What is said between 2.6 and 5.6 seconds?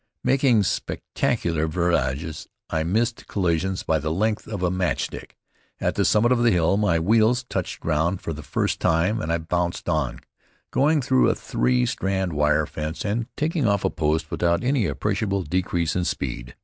I missed collisions by the length of a match stick.